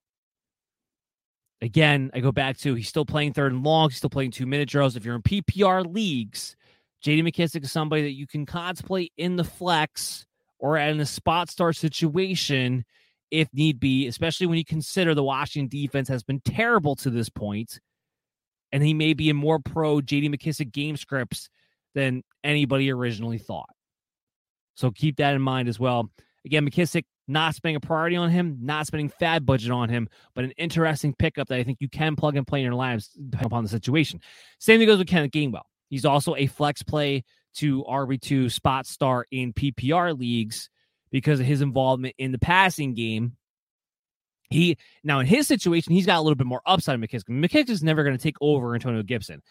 [1.62, 3.88] Again, I go back to he's still playing third and long.
[3.88, 4.96] He's still playing two minute drills.
[4.96, 6.54] If you're in PPR leagues,
[7.02, 10.26] JD McKissic is somebody that you can contemplate in the flex
[10.58, 12.84] or in a spot start situation
[13.30, 17.28] if need be, especially when you consider the Washington defense has been terrible to this
[17.28, 17.80] point,
[18.72, 21.48] and he may be in more pro JD McKissic game scripts
[21.94, 23.70] than anybody originally thought.
[24.74, 26.10] So keep that in mind as well.
[26.44, 30.44] Again, McKissic not spending a priority on him, not spending FAAB budget on him, but
[30.44, 33.46] an interesting pickup that I think you can plug and play in your lives depending
[33.46, 34.20] upon the situation.
[34.60, 35.62] Same thing goes with Kenneth Gainwell.
[35.88, 40.68] He's also a flex play to RB2 spot star in PPR leagues
[41.10, 43.36] because of his involvement in the passing game.
[44.48, 47.00] He now in his situation, he's got a little bit more upside.
[47.00, 47.28] McKissic.
[47.28, 49.42] McKissic is never going to take over Antonio Gibson.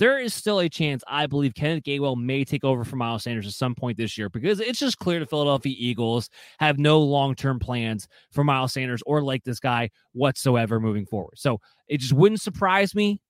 [0.00, 3.46] There is still a chance, I believe, Kenneth Gainwell may take over for Miles Sanders
[3.46, 7.34] at some point this year because it's just clear the Philadelphia Eagles have no long
[7.34, 11.34] term plans for Miles Sanders or like this guy whatsoever moving forward.
[11.36, 13.20] So it just wouldn't surprise me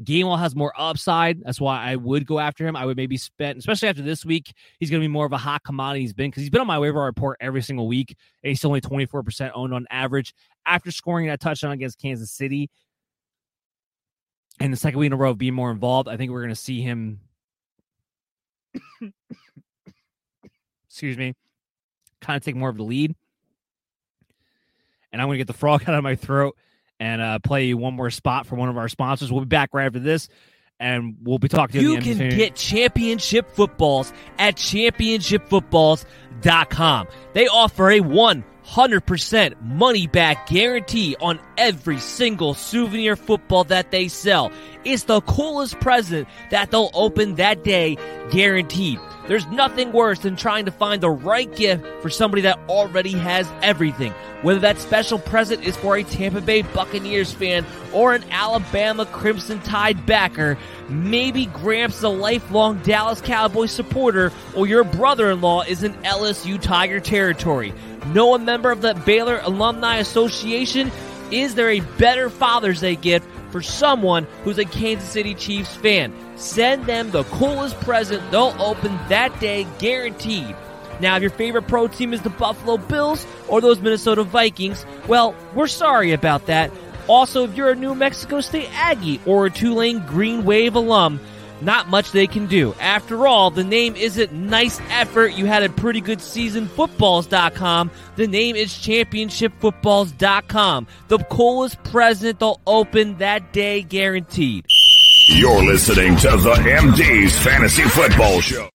[0.00, 1.42] Gainwell has more upside.
[1.42, 2.76] That's why I would go after him.
[2.76, 5.38] I would maybe spend, especially after this week, he's going to be more of a
[5.38, 6.02] hot commodity.
[6.02, 8.82] He's been because he's been on my waiver report every single week, and he's only
[8.82, 10.34] 24% owned on average
[10.66, 12.68] after scoring that touchdown against Kansas City.
[14.60, 16.50] And the second week in a row of being more involved, I think we're going
[16.50, 17.20] to see him.
[20.88, 21.34] excuse me,
[22.20, 23.14] kind of take more of the lead.
[25.10, 26.54] And I'm going to get the frog out of my throat
[27.00, 29.30] and uh, play one more spot for one of our sponsors.
[29.30, 30.28] We'll be back right after this,
[30.80, 31.92] and we'll be talking to you.
[31.94, 37.06] You can get championship footballs at championshipfootballs.com.
[37.32, 44.52] They offer a 100% money back guarantee on every single souvenir football that they sell.
[44.84, 47.96] It's the coolest present that they'll open that day,
[48.30, 49.00] guaranteed.
[49.28, 53.50] There's nothing worse than trying to find the right gift for somebody that already has
[53.62, 54.12] everything.
[54.42, 59.60] Whether that special present is for a Tampa Bay Buccaneers fan or an Alabama Crimson
[59.60, 60.56] Tide backer,
[60.88, 65.94] maybe Gramps is a lifelong Dallas Cowboy supporter, or your brother in law is in
[66.04, 67.72] LSU Tiger territory.
[68.12, 70.92] Know a member of the Baylor Alumni Association?
[71.32, 76.12] Is there a better Father's Day gift for someone who's a Kansas City Chiefs fan?
[76.36, 80.54] Send them the coolest present they'll open that day, guaranteed.
[81.00, 85.34] Now, if your favorite pro team is the Buffalo Bills or those Minnesota Vikings, well,
[85.54, 86.70] we're sorry about that.
[87.08, 91.18] Also, if you're a New Mexico State Aggie or a Tulane Green Wave alum,
[91.60, 92.74] not much they can do.
[92.80, 95.32] After all, the name isn't nice effort.
[95.32, 97.90] You had a pretty good season footballs.com.
[98.16, 100.86] The name is championshipfootballs.com.
[101.08, 104.66] The coolest present they'll open that day guaranteed.
[105.28, 108.68] You're listening to the MD's Fantasy Football Show.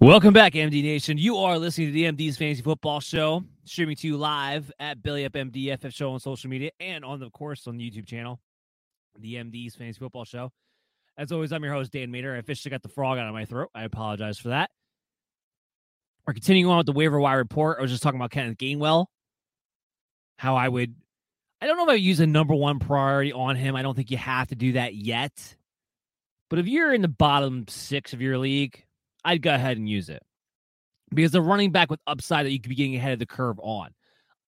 [0.00, 1.18] Welcome back, MD Nation.
[1.18, 5.24] You are listening to the MD's Fantasy Football Show, streaming to you live at Billy
[5.24, 8.38] Up MDFF Show on social media and on the of course on the YouTube channel,
[9.18, 10.52] the MD's Fantasy Football Show.
[11.18, 12.36] As always, I'm your host Dan Mater.
[12.36, 13.70] I officially got the frog out of my throat.
[13.74, 14.70] I apologize for that.
[16.24, 17.78] We're continuing on with the waiver wire report.
[17.78, 19.06] I was just talking about Kenneth Gainwell,
[20.36, 20.94] how I would
[21.60, 23.74] I don't know if I use a number one priority on him.
[23.74, 25.56] I don't think you have to do that yet.
[26.48, 28.84] But if you're in the bottom six of your league,
[29.24, 30.22] I'd go ahead and use it
[31.10, 33.58] because the running back with upside that you could be getting ahead of the curve
[33.58, 33.90] on.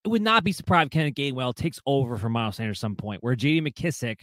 [0.05, 2.95] It would not be surprised if Kenneth Gainwell takes over for Miles Sanders at some
[2.95, 4.21] point, where JD McKissic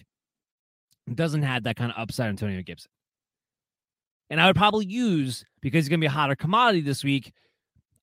[1.15, 2.91] doesn't have that kind of upside Antonio Gibson.
[4.31, 7.33] And I would probably use, because he's going to be a hotter commodity this week,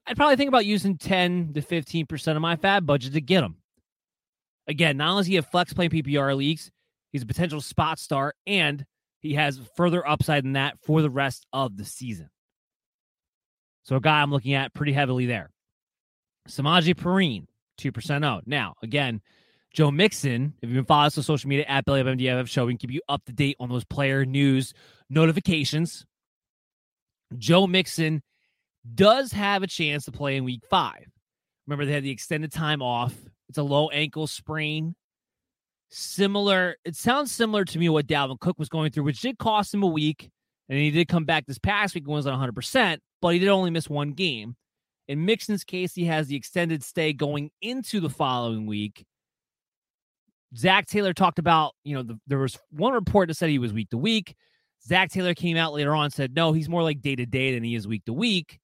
[0.07, 3.57] I'd probably think about using 10 to 15% of my FAAB budget to get him.
[4.67, 6.71] Again, not only does he have flex playing PPR leagues,
[7.11, 8.85] he's a potential spot star, and
[9.19, 12.29] he has further upside than that for the rest of the season.
[13.83, 15.51] So a guy I'm looking at pretty heavily there.
[16.49, 17.45] Samaje Perine,
[17.79, 18.47] 2% out.
[18.47, 19.21] Now, again,
[19.75, 22.65] Joe Mixon, if you've been following us on social media at Belly of MDFF Show,
[22.65, 24.73] we can keep you up to date on those player news
[25.09, 26.05] notifications.
[27.37, 28.23] Joe Mixon
[28.93, 31.05] does have a chance to play in week five.
[31.67, 33.13] Remember, they had the extended time off.
[33.49, 34.95] It's a low ankle sprain.
[35.89, 39.73] Similar, it sounds similar to me what Dalvin Cook was going through, which did cost
[39.73, 40.29] him a week.
[40.69, 43.49] And he did come back this past week and was on 100%, but he did
[43.49, 44.55] only miss one game.
[45.09, 49.05] In Mixon's case, he has the extended stay going into the following week.
[50.57, 53.73] Zac Taylor talked about, you know, the, there was one report that said he was
[53.73, 54.35] week to week.
[54.87, 57.63] Zac Taylor came out later on said, no, he's more like day to day than
[57.63, 58.59] he is week to week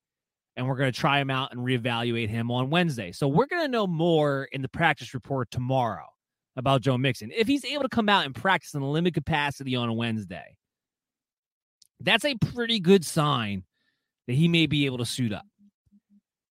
[0.55, 3.11] and we're going to try him out and reevaluate him on Wednesday.
[3.11, 6.05] So we're going to know more in the practice report tomorrow
[6.55, 7.31] about Joe Mixon.
[7.35, 10.57] If he's able to come out and practice in a limited capacity on a Wednesday,
[11.99, 13.63] that's a pretty good sign
[14.27, 15.45] that he may be able to suit up.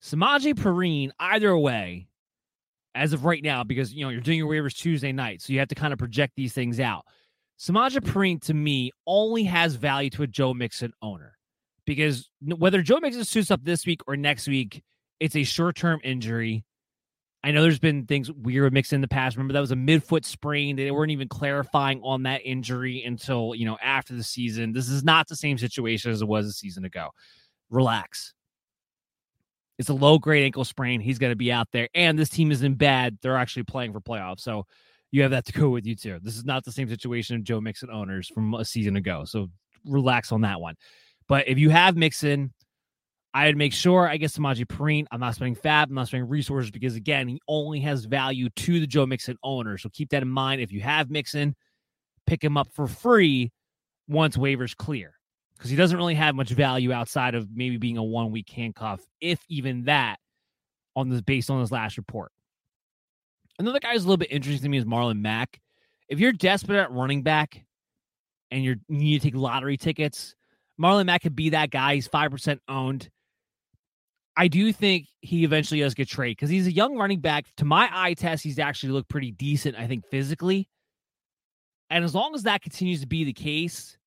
[0.03, 2.09] Samaje Perine, either way,
[2.95, 5.59] as of right now, because you know you're doing your waivers Tuesday night, so you
[5.59, 7.05] have to kind of project these things out.
[7.59, 11.37] Samaje Perine to me only has value to a Joe Mixon owner
[11.85, 14.83] because whether Joe Mixon suits up this week or next week,
[15.19, 16.65] it's a short term injury.
[17.43, 19.37] I know there's been things weird with Mixon in the past.
[19.37, 20.77] Remember that was a midfoot sprain.
[20.77, 24.73] They weren't even clarifying on that injury until you know after the season.
[24.73, 27.11] This is not the same situation as it was a season ago.
[27.71, 28.35] Relax.
[29.81, 31.01] It's a low grade ankle sprain.
[31.01, 33.17] He's going to be out there, and this team isn't bad.
[33.23, 34.67] They're actually playing for playoffs, so
[35.11, 36.19] you have that to go with you too.
[36.21, 39.25] This is not the same situation of Joe Mixon owners from a season ago.
[39.25, 39.49] So
[39.87, 40.75] relax on that one.
[41.29, 42.53] But if you have Mixon,
[43.33, 45.07] I'd make sure I get Samaje Perine.
[45.11, 45.89] I'm not spending FAAB.
[45.89, 49.79] I'm not spending resources because, again, he only has value to the Joe Mixon owner.
[49.79, 50.61] So keep that in mind.
[50.61, 51.57] If you have Mixon,
[52.27, 53.51] pick him up for free
[54.09, 55.15] once waivers clear
[55.61, 59.05] because he doesn't really have much value outside of maybe being a one week handcuff,
[59.21, 60.17] if even that,
[60.97, 62.33] on this based on this last report.
[63.59, 65.61] Another guy who's a little bit interesting to me is Marlon Mack.
[66.09, 67.63] If you're desperate at running back
[68.51, 70.35] and you're, you need to take lottery tickets,
[70.81, 71.95] Marlon Mack could be that guy.
[71.95, 73.11] He's 5% owned.
[74.39, 77.45] I do think he eventually does get traded because he's a young running back.
[77.59, 80.71] To my eye test, he's actually looked pretty decent, I think, physically.
[81.91, 83.99] And as long as that continues to be the case,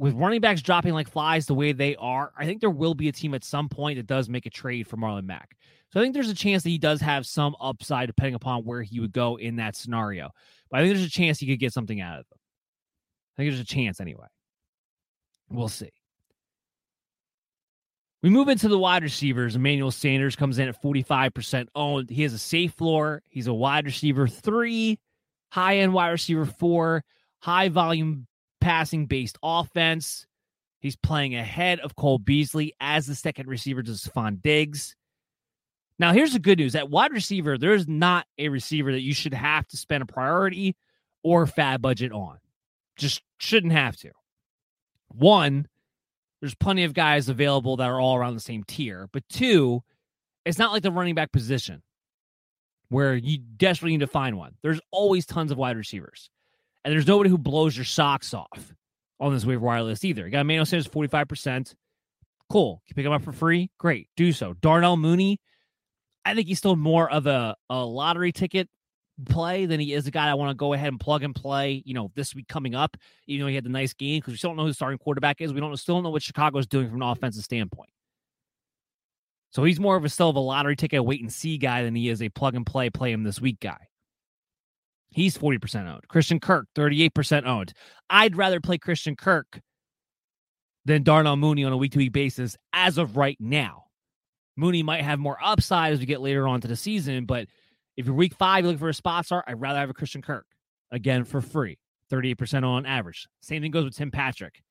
[0.00, 3.08] with running backs dropping like flies the way they are, I think there will be
[3.08, 5.58] a team at some point that does make a trade for Marlon Mack.
[5.92, 8.80] So I think there's a chance that he does have some upside depending upon where
[8.80, 10.30] he would go in that scenario.
[10.70, 12.38] But I think there's a chance he could get something out of them.
[13.36, 14.26] I think there's a chance anyway.
[15.50, 15.90] We'll see.
[18.22, 19.54] We move into the wide receivers.
[19.54, 22.08] Emmanuel Sanders comes in at 45% owned.
[22.08, 23.22] He has a safe floor.
[23.28, 24.98] He's a wide receiver three,
[25.50, 27.04] high end wide receiver four,
[27.40, 28.26] high volume
[28.60, 30.26] passing based offense.
[30.80, 34.96] He's playing ahead of Cole Beasley as the second receiver to Stefon Diggs.
[35.98, 39.34] Now, here's the good news at wide receiver, there's not a receiver that you should
[39.34, 40.74] have to spend a priority
[41.22, 42.38] or FAAB budget on.
[42.96, 44.10] Just shouldn't have to.
[45.08, 45.68] One,
[46.40, 49.08] there's plenty of guys available that are all around the same tier.
[49.12, 49.82] But two,
[50.46, 51.82] it's not like the running back position
[52.88, 54.54] where you desperately need to find one.
[54.62, 56.30] There's always tons of wide receivers.
[56.84, 58.74] And there's nobody who blows your socks off
[59.18, 60.24] on this waiver wire list either.
[60.24, 61.74] You got Emmanuel Sanders 45%.
[62.48, 62.82] Cool.
[62.86, 63.70] You pick him up for free?
[63.78, 64.08] Great.
[64.16, 64.54] Do so.
[64.54, 65.38] Darnell Mooney,
[66.24, 68.68] I think he's still more of a, a lottery ticket
[69.26, 71.82] play than he is a guy I want to go ahead and plug and play,
[71.84, 74.38] you know, this week coming up, even though he had the nice game, because we
[74.38, 75.52] still don't know who the starting quarterback is.
[75.52, 77.90] We don't still don't know what Chicago's doing from an offensive standpoint.
[79.50, 81.94] So he's more of a still of a lottery ticket, wait and see guy than
[81.94, 83.88] he is a plug and play, play him this week guy.
[85.10, 86.06] He's 40% owned.
[86.08, 87.72] Christian Kirk, 38% owned.
[88.08, 89.60] I'd rather play Christian Kirk
[90.84, 93.84] than Darnell Mooney on a week to week basis as of right now.
[94.56, 97.48] Mooney might have more upside as we get later on to the season, but
[97.96, 100.22] if you're week five, you're looking for a spot start, I'd rather have a Christian
[100.22, 100.46] Kirk.
[100.92, 101.78] Again, for free.
[102.10, 103.26] 38% on average.
[103.40, 104.62] Same thing goes with Tim Patrick.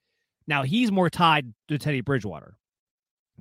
[0.48, 2.58] Now he's more tied to Teddy Bridgewater.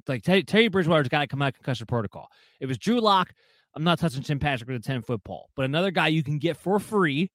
[0.06, 2.28] Like Teddy, Teddy Bridgewater's got to come out of concussion protocol.
[2.60, 3.32] It was Drew Lock
[3.78, 6.38] I'm not touching Tim Patrick with a 10 foot pole, but another guy you can
[6.38, 7.30] get for free.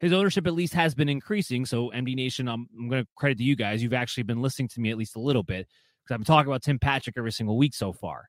[0.00, 1.64] His ownership at least has been increasing.
[1.64, 3.82] So, MD Nation, I'm, I'm going to credit to you guys.
[3.82, 5.66] You've actually been listening to me at least a little bit
[6.04, 8.28] because I've been talking about Tim Patrick every single week so far.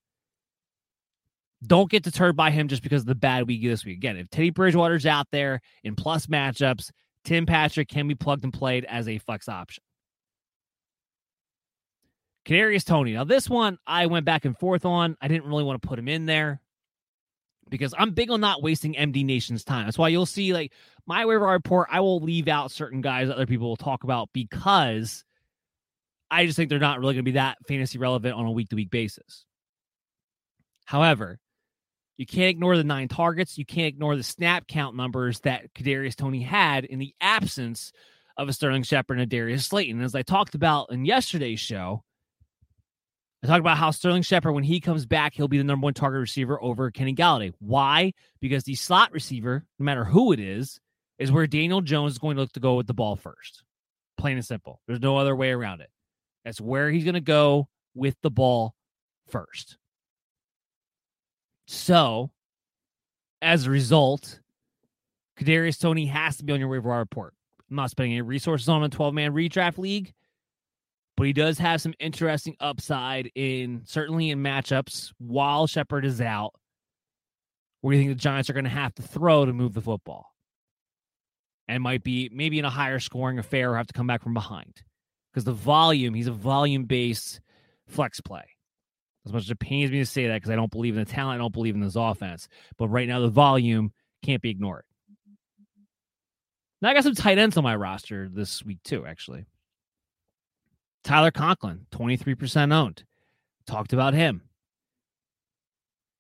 [1.68, 3.98] Don't get deterred by him just because of the bad week this week.
[3.98, 6.92] Again, if Teddy Bridgewater's out there in plus matchups,
[7.26, 9.84] Tim Patrick can be plugged and played as a flex option.
[12.46, 13.12] Kadarius Toney.
[13.12, 15.18] Now, this one I went back and forth on.
[15.22, 16.62] I didn't really want to put him in there
[17.70, 19.86] because I'm big on not wasting MD Nation's time.
[19.86, 20.74] That's why you'll see like
[21.06, 21.90] my waiver report.
[21.92, 25.24] I will leave out certain guys that other people will talk about because
[26.32, 28.70] I just think they're not really going to be that fantasy relevant on a week
[28.70, 29.46] to week basis.
[30.86, 31.40] However,
[32.18, 33.58] you can't ignore the nine targets.
[33.58, 37.92] You can't ignore the snap count numbers that Kadarius Toney had in the absence
[38.38, 40.02] of a Sterling Shepard and a Darius Slayton.
[40.02, 42.04] As I talked about in yesterday's show,
[43.42, 45.94] I talked about how Sterling Shepard, when he comes back, he'll be the number one
[45.94, 47.54] target receiver over Kenny Golladay.
[47.60, 48.14] Why?
[48.42, 50.80] Because the slot receiver, no matter who it is,
[51.18, 53.64] is where Daniel Jones is going to look to go with the ball first.
[54.18, 54.82] Plain and simple.
[54.88, 55.90] There's no other way around it.
[56.44, 58.76] That's where he's going to go with the ball
[59.30, 59.78] first.
[61.68, 62.32] So,
[63.42, 64.42] as a result,
[65.40, 67.34] Kadarius Toney has to be on your waiver wire report.
[67.70, 70.14] I'm not spending any resources on a 12 man redraft league
[71.20, 76.54] but he does have some interesting upside in certainly in matchups while Shepard is out.
[77.82, 79.82] Where do you think the Giants are going to have to throw to move the
[79.82, 80.28] football,
[81.68, 84.34] and might be maybe in a higher scoring affair or have to come back from
[84.34, 84.82] behind
[85.34, 87.42] because the volume he's a volume based
[87.86, 88.46] flex play.
[89.26, 91.12] As much as it pains me to say that because I don't believe in the
[91.12, 92.48] talent, I don't believe in this offense.
[92.78, 93.92] But right now, the volume
[94.24, 94.86] can't be ignored.
[96.82, 99.48] Now I got some tight ends on my roster this week too, actually.
[101.04, 103.04] Tyler Conklin, 23% owned.
[103.66, 104.42] Talked about him.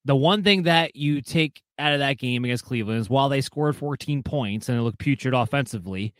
[0.05, 3.41] The one thing that you take out of that game against Cleveland is while they
[3.41, 6.13] scored 14 points and it looked putrid offensively,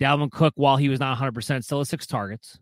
[0.00, 2.58] Dalvin Cook, while he was not 100%, still has six targets.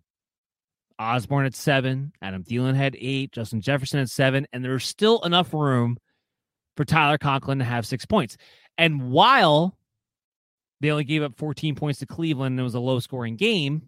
[0.99, 5.53] Osborn at seven, Adam Thielen had eight, Justin Jefferson at seven, and there's still enough
[5.53, 5.99] room
[6.77, 8.37] for Tyler Conklin to have six points.
[8.79, 9.77] And while
[10.81, 13.83] they only gave up 14 points to Cleveland and it was a low scoring game,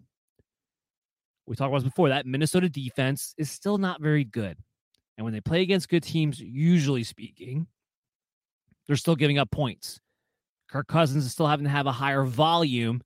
[1.49, 4.57] we talked about before, that Minnesota defense is still not very good.
[5.17, 7.67] And when they play against good teams, usually speaking,
[8.87, 9.99] they're still giving up points.
[10.69, 13.01] Kirk Cousins is still having to have a higher volume.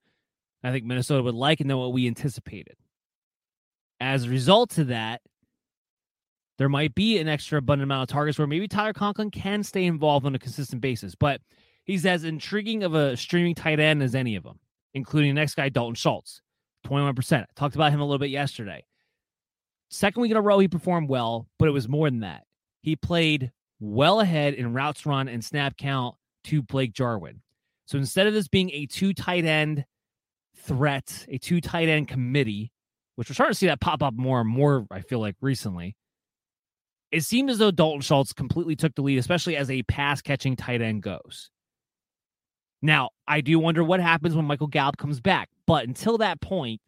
[0.61, 2.75] I think Minnesota would like and than what we anticipated.
[3.99, 5.21] As a result of that,
[6.57, 9.85] there might be an extra abundant amount of targets where maybe Tyler Conklin can stay
[9.85, 11.15] involved on a consistent basis.
[11.15, 11.41] But
[11.85, 14.59] he's as intriguing of a streaming tight end as any of them,
[14.93, 16.42] including the next guy, Dalton Schultz.
[16.83, 17.41] 21%.
[17.41, 18.85] I talked about him a little bit yesterday.
[19.89, 22.43] Second week in a row, he performed well, but it was more than that.
[22.81, 26.15] He played well ahead in routes run and snap count
[26.45, 27.41] to Blake Jarwin.
[27.85, 29.85] So instead of this being a two tight end
[30.57, 32.71] threat, a two tight end committee,
[33.15, 35.95] which we're starting to see that pop up more and more, I feel like recently,
[37.11, 40.55] it seemed as though Dalton Schultz completely took the lead, especially as a pass catching
[40.55, 41.51] tight end goes.
[42.83, 45.49] Now, I do wonder what happens when Michael Gallup comes back.
[45.65, 46.81] But until that point,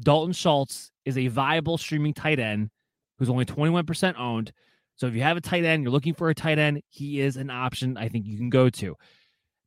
[0.00, 2.70] Dalton Schultz is a viable streaming tight end
[3.18, 4.50] who's only 21% owned.
[4.96, 7.36] So if you have a tight end, you're looking for a tight end, he is
[7.36, 8.96] an option I think you can go to.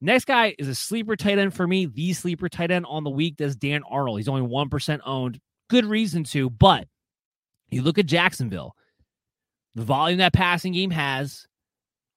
[0.01, 1.85] Next guy is a sleeper tight end for me.
[1.85, 4.17] The sleeper tight end on the week does Dan Arnold.
[4.17, 5.39] He's only 1% owned.
[5.69, 6.87] Good reason to, but
[7.69, 8.75] you look at Jacksonville,
[9.75, 11.45] the volume that passing game has,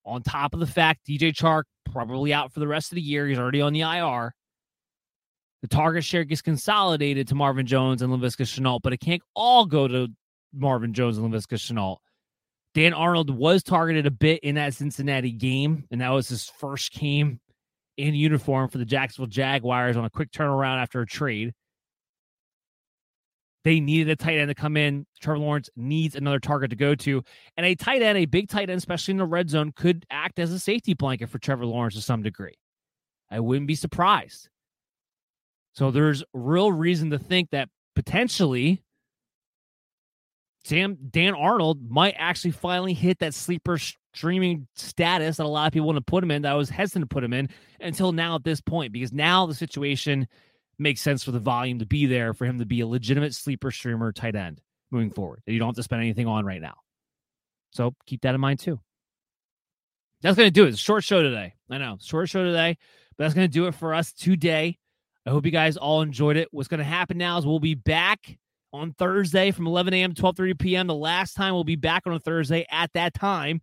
[0.07, 3.27] on top of the fact DJ Chark probably out for the rest of the year.
[3.27, 4.33] He's already on the IR.
[5.63, 9.67] The target share gets consolidated to Marvin Jones and Laviska Shenault, but it can't all
[9.67, 10.09] go to
[10.55, 11.97] Marvin Jones and Laviska Shenault.
[12.75, 16.93] Dan Arnold was targeted a bit in that Cincinnati game, and that was his first
[16.93, 17.41] game
[17.97, 21.55] in uniform for the Jacksonville Jaguars on a quick turnaround after a trade.
[23.67, 25.07] They needed a tight end to come in.
[25.21, 27.25] Trevor Lawrence needs another target to go to.
[27.57, 30.39] And a tight end, a big tight end, especially in the red zone, could act
[30.39, 32.55] as a safety blanket for Trevor Lawrence to some degree.
[33.29, 34.51] I wouldn't be surprised.
[35.73, 38.85] So there's real reason to think that potentially
[40.63, 43.81] Sam Dan Arnold might actually finally hit that sleeper
[44.15, 46.43] streaming status that a lot of people want to put him in.
[46.43, 47.49] That I was hesitant to put him in
[47.81, 50.29] until now at this point, because now the situation
[50.79, 53.71] makes sense for the volume to be there for him to be a legitimate sleeper
[53.71, 54.61] streamer tight end
[54.91, 56.75] moving forward that you don't have to spend anything on right now.
[57.73, 58.81] So keep that in mind too.
[60.23, 60.69] That's going to do it.
[60.69, 61.55] It's a short show today.
[61.71, 62.79] I know, short show today,
[63.17, 64.79] but that's going to do it for us today.
[65.27, 66.49] I hope you guys all enjoyed it.
[66.53, 68.39] What's going to happen now is we'll be back
[68.73, 70.15] on Thursday from 11 a.m.
[70.15, 70.87] to 12:30 p.m.
[70.87, 73.61] The last time we'll be back on a Thursday at that time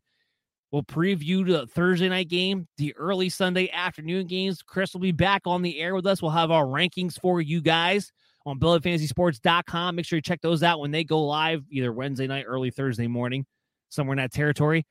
[0.73, 4.63] We'll preview the Thursday night game, the early Sunday afternoon games.
[4.63, 6.19] Chris will be back on the air with us.
[6.19, 8.11] We'll have our rankings for you guys
[8.47, 9.95] on BillyFantasySports.com.
[9.95, 13.05] Make sure you check those out when they go live, either Wednesday night, early Thursday
[13.05, 13.45] morning,
[13.89, 14.83] somewhere in that territory.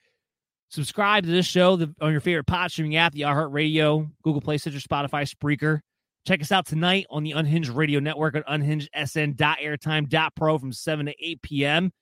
[0.68, 4.78] Subscribe to this show on your favorite pod streaming app, the iHeartRadio, Google Play, Stitcher,
[4.78, 5.80] Spotify, Spreaker.
[6.28, 11.42] Check us out tonight on the Unhinged Radio Network at unhingedsn.airtime.pro from 7 to 8
[11.42, 11.92] p.m.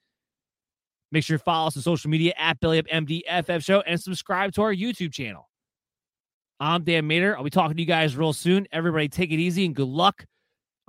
[1.13, 4.53] Make sure you follow us on social media at Billy Up MDFF Show and subscribe
[4.53, 5.49] to our YouTube channel.
[6.61, 7.37] I'm Dan Mater.
[7.37, 8.69] I'll be talking to you guys real soon.
[8.71, 10.27] Everybody, take it easy and good luck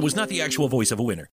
[0.00, 1.28] was not the actual voice of a winner.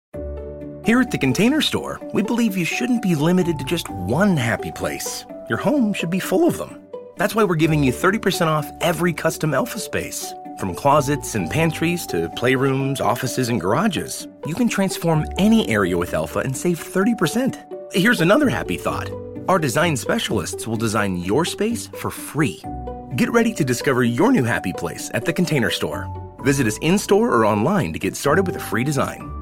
[0.84, 4.72] Here at the Container Store, we believe you shouldn't be limited to just one happy
[4.72, 5.24] place.
[5.48, 6.82] Your home should be full of them.
[7.16, 10.32] That's why we're giving you 30% off every custom Elfa space.
[10.58, 16.14] From closets and pantries to playrooms, offices, and garages, you can transform any area with
[16.14, 17.92] Elfa and save 30%.
[17.92, 19.10] Here's another happy thought
[19.48, 22.62] our design specialists will design your space for free.
[23.16, 26.08] Get ready to discover your new happy place at the Container Store.
[26.42, 29.41] Visit us in store or online to get started with a free design.